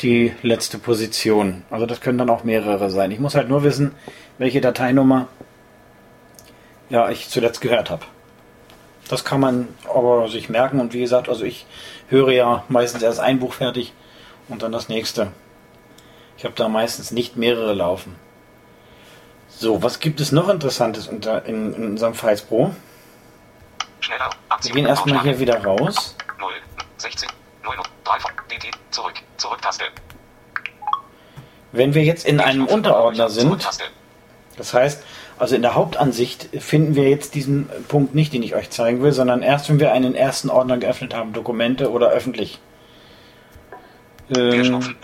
[0.00, 1.62] die letzte Position.
[1.70, 3.10] Also das können dann auch mehrere sein.
[3.10, 3.92] Ich muss halt nur wissen,
[4.38, 5.28] welche Dateinummer
[6.88, 8.04] ja, ich zuletzt gehört habe.
[9.08, 11.66] Das kann man aber sich merken und wie gesagt, also ich
[12.08, 13.92] höre ja meistens erst ein Buch fertig
[14.48, 15.28] und dann das nächste.
[16.38, 18.16] Ich habe da meistens nicht mehrere laufen.
[19.62, 22.74] So, was gibt es noch Interessantes unter, in, in unserem Files Pro?
[24.00, 24.28] Schneller.
[24.28, 24.74] Wir Aktion.
[24.74, 26.16] gehen erstmal hier wieder raus.
[26.40, 26.50] 0,
[26.96, 27.28] 16,
[27.62, 28.18] 0, 3,
[28.50, 29.84] DT, zurück, Zurücktaste.
[31.70, 33.64] Wenn wir jetzt in einem Unterordner sind.
[34.56, 35.04] Das heißt,
[35.38, 39.12] also in der Hauptansicht finden wir jetzt diesen Punkt nicht, den ich euch zeigen will,
[39.12, 42.58] sondern erst, wenn wir einen ersten Ordner geöffnet haben, Dokumente oder öffentlich.
[44.34, 44.96] Ähm,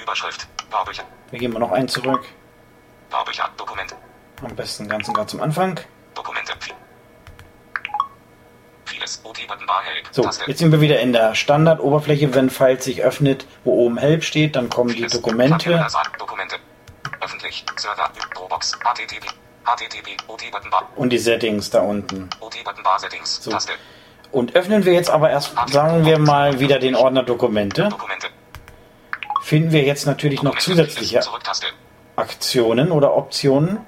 [1.30, 2.24] wir gehen mal noch einen zurück.
[3.56, 3.94] Dokument,
[4.42, 5.80] Am besten ganz und ganz zum Anfang.
[6.14, 6.52] Dokumente,
[10.10, 12.34] So, jetzt sind wir wieder in der Standardoberfläche.
[12.34, 15.86] Wenn Files sich öffnet, wo oben Help steht, dann kommen die Dokumente.
[20.96, 22.30] Und die Settings da unten.
[23.24, 23.52] So.
[24.30, 27.88] Und öffnen wir jetzt aber erst, sagen wir mal, wieder den Ordner Dokumente,
[29.42, 31.20] finden wir jetzt natürlich noch zusätzliche
[32.16, 33.86] Aktionen oder Optionen.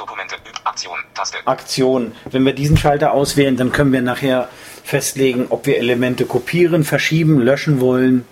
[0.00, 2.12] Dokumente, Aktion, Taste, Aktion.
[2.30, 4.48] Wenn wir diesen Schalter auswählen, dann können wir nachher
[4.82, 8.24] festlegen, ob wir Elemente kopieren, verschieben, löschen wollen.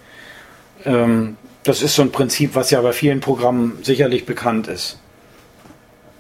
[0.87, 4.99] Ähm, das ist so ein Prinzip, was ja bei vielen Programmen sicherlich bekannt ist.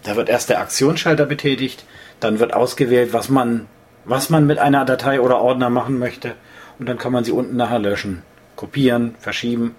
[0.02, 1.84] Da wird erst der Aktionsschalter betätigt,
[2.20, 3.68] Dann wird ausgewählt, was man,
[4.04, 6.34] was man mit einer Datei oder Ordner machen möchte.
[6.78, 8.22] Und dann kann man sie unten nachher löschen.
[8.56, 9.76] Kopieren, verschieben.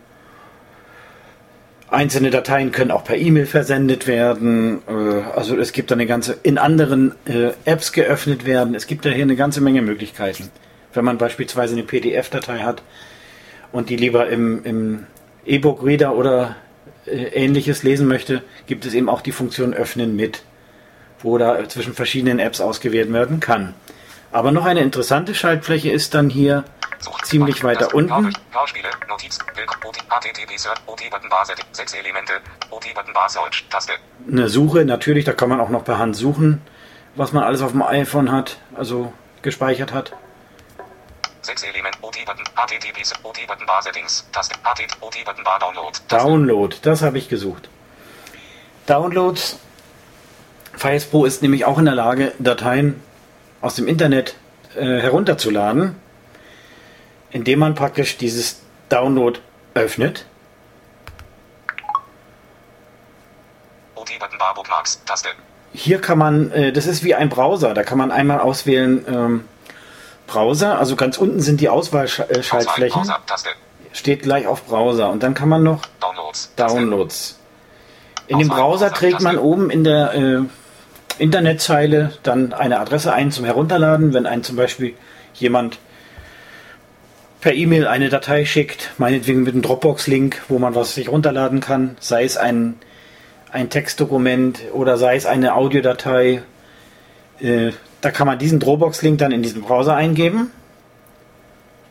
[1.91, 4.82] Einzelne Dateien können auch per E-Mail versendet werden.
[4.88, 8.75] Äh, Also es gibt da eine ganze, in anderen äh, Apps geöffnet werden.
[8.75, 10.52] Es gibt da hier eine ganze Menge Möglichkeiten.
[10.93, 12.84] Wenn man beispielsweise eine PDF-Datei hat
[13.71, 15.08] und die lieber im, im
[15.45, 16.56] E-Book-Reader oder
[17.06, 20.43] äh, ähnliches lesen möchte, gibt es eben auch die Funktion Öffnen mit,
[21.21, 23.73] wo da zwischen verschiedenen Apps ausgewählt werden kann.
[24.32, 26.63] Aber noch eine interessante Schaltfläche ist dann hier
[26.99, 27.21] Such.
[27.23, 28.33] ziemlich weiter unten.
[28.51, 29.39] Hörspiele, Notiz,
[31.71, 32.33] sechs Elemente,
[33.69, 33.93] Taste,
[34.27, 36.62] eine Suche, natürlich, da kann man auch noch per Hand suchen,
[37.15, 40.13] was man alles auf dem iPhone hat, also gespeichert hat.
[41.41, 44.55] sechs Element, OT-Button, HTTP, Search, OT-Button Bar Settings, Taste,
[45.01, 47.69] OT-Button Bar Download, Download, das habe ich gesucht.
[48.85, 49.59] Downloads.
[50.75, 53.01] Files Pro ist nämlich auch in der Lage, Dateien
[53.62, 54.35] aus dem Internet
[54.75, 55.95] äh, herunterzuladen,
[57.31, 59.39] indem man praktisch dieses Download
[59.73, 60.25] öffnet.
[65.71, 69.43] Hier kann man, äh, das ist wie ein Browser, da kann man einmal auswählen ähm,
[70.25, 73.49] Browser, also ganz unten sind die Auswahl, Auswahlschaltflächen, Taste,
[73.93, 75.09] steht gleich auf Browser.
[75.09, 77.39] Und dann kann man noch Downloads, Downloads.
[78.27, 80.41] In dem Browser trägt man oben in der äh,
[81.17, 84.13] Internetzeile dann eine Adresse ein zum Herunterladen.
[84.13, 84.95] Wenn ein zum Beispiel
[85.33, 85.79] jemand
[87.41, 91.95] per E-Mail eine Datei schickt, meinetwegen mit einem Dropbox-Link, wo man was sich runterladen kann,
[91.99, 92.75] sei es ein,
[93.52, 96.41] ein Textdokument oder sei es eine Audiodatei,
[97.39, 97.71] äh,
[98.02, 100.52] da kann man diesen Dropbox-Link dann in diesen Browser eingeben,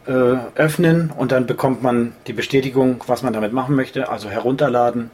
[0.06, 0.12] äh,
[0.54, 5.10] öffnen und dann bekommt man die Bestätigung, was man damit machen möchte, also herunterladen.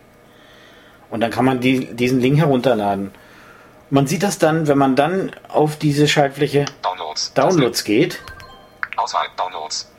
[1.11, 3.13] Und dann kann man die, diesen Link herunterladen.
[3.91, 8.21] Man sieht das dann, wenn man dann auf diese Schaltfläche Downloads, Downloads geht.
[8.97, 9.94] Auswahl, Downloads,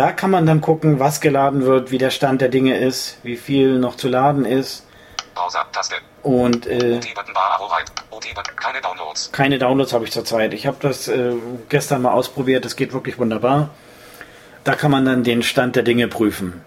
[0.00, 3.36] Da kann man dann gucken, was geladen wird, wie der Stand der Dinge ist, wie
[3.36, 4.86] viel noch zu laden ist.
[6.22, 7.00] Und äh,
[8.56, 10.54] keine Downloads, keine Downloads habe ich zurzeit.
[10.54, 11.34] Ich habe das äh,
[11.68, 13.74] gestern mal ausprobiert, das geht wirklich wunderbar.
[14.64, 16.64] Da kann man dann den Stand der Dinge prüfen.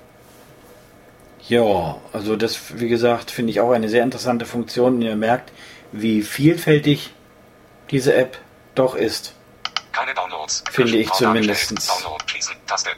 [1.48, 4.98] Ja, also das, wie gesagt, finde ich auch eine sehr interessante Funktion.
[4.98, 5.52] Und ihr merkt,
[5.92, 7.16] wie vielfältig
[7.90, 8.38] diese App
[8.76, 9.34] doch ist.
[9.92, 11.32] keine Downloads, Finde ich bestellt.
[11.32, 12.92] Download, schließen, Taste,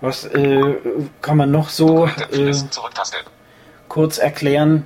[0.00, 0.74] Was äh,
[1.22, 2.52] kann man noch so äh,
[3.88, 4.84] kurz erklären?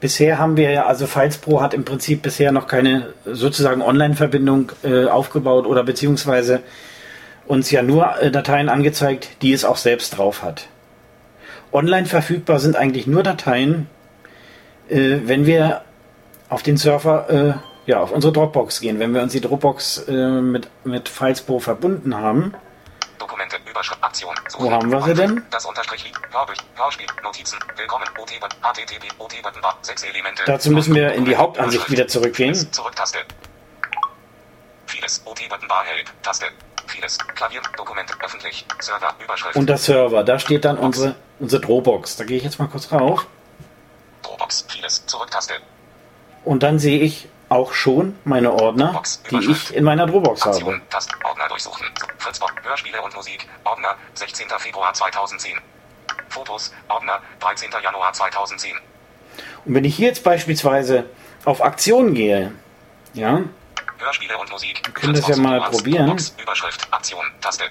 [0.00, 4.72] Bisher haben wir ja, also Files Pro hat im Prinzip bisher noch keine sozusagen Online-Verbindung
[4.82, 6.60] äh, aufgebaut oder beziehungsweise
[7.46, 10.66] uns ja nur äh, Dateien angezeigt, die es auch selbst drauf hat.
[11.72, 13.86] Online verfügbar sind eigentlich nur Dateien,
[14.88, 15.82] äh, wenn wir
[16.48, 18.98] auf den Server, äh, ja, auf unsere Dropbox gehen.
[18.98, 22.54] Wenn wir uns die Dropbox äh, mit, mit Files Pro verbunden haben,
[23.22, 25.46] Dokumente, Überschrift, Aktion, Suche, Wo haben wir sie denn?
[25.52, 29.16] Das Unterstrich liegt, Hörbüch, Hörspiel, Notizen, Willkommen, OT-Button, HTTP,
[29.62, 30.42] Bar, sechs Elemente.
[30.44, 32.52] Dazu müssen wir in die Hauptansicht wieder zurückgehen.
[32.52, 33.18] Vieles, Zurück, Taste.
[34.86, 36.46] Vieles, OT-Button Bar Help, Taste.
[36.88, 42.16] Vieles, Klavier, Dokumente, öffentlich, Server, Überschrift, unter Server, da steht dann unsere, unsere Dropbox.
[42.16, 43.28] Da gehe ich jetzt mal kurz rauf.
[44.22, 45.54] Dropbox, vieles, Zurück, Taste.
[46.44, 50.80] Und dann sehe ich auch schon meine Ordner, Box, die ich in meiner Dropbox habe.
[51.24, 51.86] Ordner durchsuchen.
[52.18, 54.48] Fritzbox, Hörspiele und Musik, Ordner, 16.
[54.58, 55.58] Februar 2010.
[56.28, 57.70] Fotos, Ordner, 13.
[57.82, 58.72] Januar 2010.
[59.64, 61.04] Und wenn ich hier jetzt beispielsweise
[61.44, 62.52] auf Aktion gehe,
[63.12, 63.42] ja,
[63.98, 64.80] Hörspiele und Musik.
[64.84, 66.06] Wir können das ja mal probieren.
[66.06, 67.64] Dropbox, Überschrift, Aktion, Taste.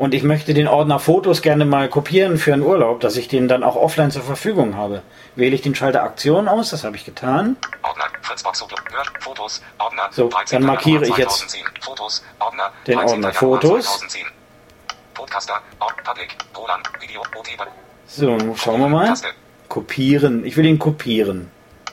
[0.00, 3.48] Und ich möchte den Ordner Fotos gerne mal kopieren für einen Urlaub, dass ich den
[3.48, 5.02] dann auch offline zur Verfügung habe,
[5.36, 7.58] wähle ich den Schalter Aktion aus, das habe ich getan.
[7.82, 8.06] Ordner,
[8.54, 10.58] Solo, Hör, Fotos, Ordner, So, 13.
[10.58, 11.64] dann markiere ich jetzt 2010.
[11.82, 13.12] Fotos, Ordner, den 13.
[13.16, 13.84] Ordner Fotos.
[13.84, 14.26] 2010.
[15.12, 17.48] Podcaster, Public, Roland, Video, OT,
[18.06, 19.08] So, schauen wir mal.
[19.08, 19.28] Taste.
[19.68, 21.50] Kopieren, ich will ihn kopieren.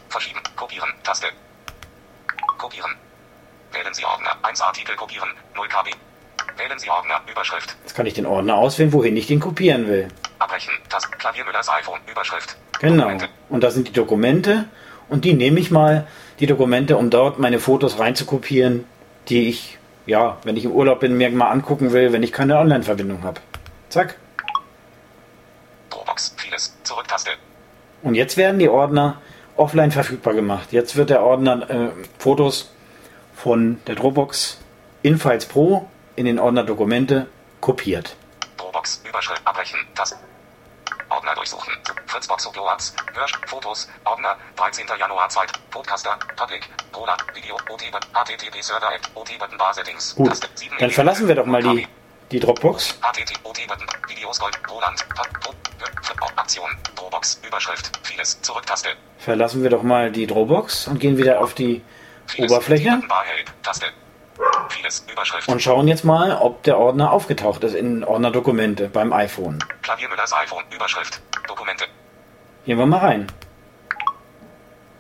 [0.08, 1.28] Verschieben, kopieren, Taste.
[2.58, 2.92] Kopieren.
[3.74, 6.07] Wählen Sie Ordner, 1 Artikel kopieren, 0 KB.
[6.58, 7.76] Wählen Sie Ordner, Überschrift.
[7.84, 10.08] Jetzt kann ich den Ordner auswählen, wohin ich den kopieren will.
[10.40, 12.58] Abbrechen, Taste, Klaviermüllers iPhone, Überschrift.
[12.80, 13.04] Genau.
[13.04, 13.30] Dokumente.
[13.50, 14.66] Und da sind die Dokumente
[15.10, 16.08] und die nehme ich mal,
[16.40, 18.86] die Dokumente, um dort meine Fotos reinzukopieren,
[19.30, 22.58] die ich, ja, wenn ich im Urlaub bin, mir mal angucken will, wenn ich keine
[22.58, 23.40] Online-Verbindung habe.
[23.90, 24.16] Zack.
[25.90, 27.32] Dropbox, vieles, Zurück, Taste.
[28.02, 29.22] Und jetzt werden die Ordner
[29.56, 30.72] offline verfügbar gemacht.
[30.72, 31.90] Jetzt wird der Ordner äh,
[32.20, 32.72] Fotos
[33.36, 34.60] von der Dropbox
[35.04, 37.28] in Files Pro in den Ordner Dokumente
[37.62, 38.16] kopiert.
[38.58, 40.18] Dropbox, Überschrift, abbrechen, Taste.
[41.10, 41.74] Ordner durchsuchen.
[42.08, 42.94] Fritzbox Uploads.
[43.14, 43.32] Hörsch.
[43.46, 43.88] Fotos.
[44.04, 44.36] Ordner.
[44.58, 44.86] 13.
[45.00, 45.46] Januar 2.
[45.72, 46.18] Podcaster.
[46.36, 46.68] Public.
[46.94, 47.24] Roland.
[47.34, 47.56] Video.
[47.70, 48.10] OT-Button.
[48.14, 49.08] HTTP Server App.
[49.16, 50.16] OT-Button Bar Settings.
[50.16, 51.88] Gut, Taste, 7 dann verlassen wir doch mal die,
[52.32, 53.00] die Dropbox.
[53.02, 53.88] HTTP OT-Button.
[54.10, 54.60] Videos Gold.
[54.70, 55.06] Roland.
[56.36, 56.70] Aktion.
[56.96, 57.42] Dropbox.
[57.48, 58.00] Überschrift.
[58.04, 58.42] Vieles.
[58.42, 58.90] Zurücktaste.
[59.20, 61.84] Verlassen wir doch mal die Dropbox und gehen wieder auf die.
[62.38, 63.64] Oberfläche Button Bar Help.
[63.64, 63.86] Taste.
[64.70, 65.06] Vieles.
[65.12, 65.48] Überschrift.
[65.48, 69.60] und schauen jetzt mal, ob der Ordner aufgetaucht ist in Ordner Dokumente beim iPhone.
[69.82, 70.64] Klaviermüllers iPhone.
[70.74, 71.22] Überschrift.
[71.48, 71.86] Dokumente.
[72.66, 73.28] Gehen wir mal rein.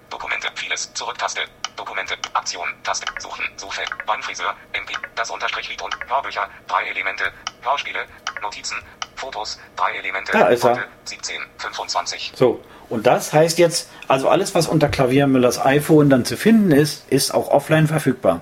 [0.09, 0.47] Dokumente.
[0.55, 0.93] Vieles.
[0.93, 1.41] Zurücktaste.
[1.75, 2.15] Dokumente.
[2.33, 2.67] Aktion.
[2.83, 3.05] Taste.
[3.19, 3.45] Suchen.
[3.57, 3.89] Suchfeld.
[4.05, 4.55] Weinfriseur.
[4.73, 4.93] MP.
[5.15, 6.47] Das Unterstrich Lied und Hörbücher.
[6.67, 7.25] Drei Elemente.
[7.61, 7.99] Hörspiele.
[8.41, 8.77] Notizen.
[9.15, 9.59] Fotos.
[9.75, 10.31] Drei Elemente.
[10.31, 10.71] Da ist er.
[10.71, 11.35] Heute, 17.
[11.57, 12.33] 25.
[12.35, 16.71] So, und das heißt jetzt, also alles, was unter Klavier Müllers iPhone dann zu finden
[16.71, 18.41] ist, ist auch offline verfügbar.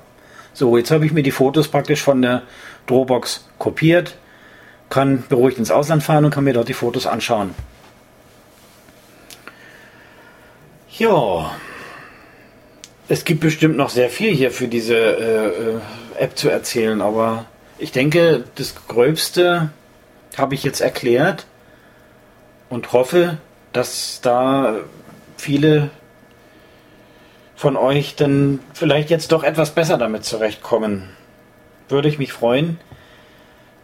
[0.56, 2.44] So, jetzt habe ich mir die Fotos praktisch von der
[2.88, 4.16] Dropbox kopiert,
[4.90, 7.54] kann beruhigt ins Ausland fahren und kann mir dort die Fotos anschauen.
[10.98, 11.52] Ja,
[13.10, 17.48] es gibt bestimmt noch sehr viel hier für diese äh, äh, App zu erzählen, aber
[17.78, 19.72] ich denke, das Gröbste
[20.38, 21.48] habe ich jetzt erklärt
[22.70, 23.40] und hoffe,
[23.74, 24.76] dass da
[25.36, 25.90] viele
[27.56, 31.10] von euch dann vielleicht jetzt doch etwas besser damit zurechtkommen.
[31.88, 32.80] Würde ich mich freuen,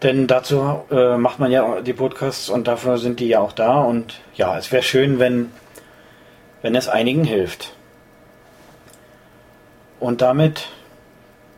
[0.01, 3.81] denn dazu äh, macht man ja die Podcasts und dafür sind die ja auch da
[3.81, 5.51] und ja, es wäre schön, wenn,
[6.61, 7.73] wenn es einigen hilft.
[9.99, 10.67] Und damit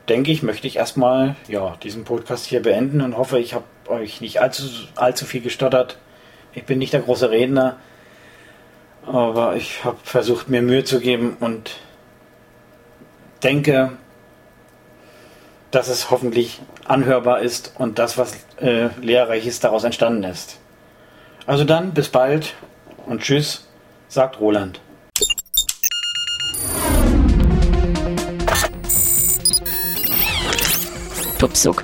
[0.10, 4.20] denke ich, möchte ich erstmal ja, diesen Podcast hier beenden und hoffe, ich habe euch
[4.20, 4.64] nicht allzu,
[4.96, 5.98] allzu viel gestottert.
[6.54, 7.78] Ich bin nicht der große Redner,
[9.06, 11.78] aber ich habe versucht, mir Mühe zu geben und
[13.44, 13.92] denke,
[15.72, 20.60] dass es hoffentlich anhörbar ist und das, was äh, Lehrreiches daraus entstanden ist.
[21.46, 22.54] Also dann, bis bald
[23.06, 23.68] und tschüss,
[24.08, 24.80] sagt Roland.
[31.40, 31.84] Tupsuk,